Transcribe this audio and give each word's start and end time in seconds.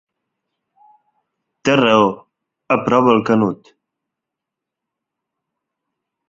Té 1.67 1.75
raó, 1.81 2.07
aprova 2.77 3.13
el 3.19 3.23
Canut. 3.31 3.71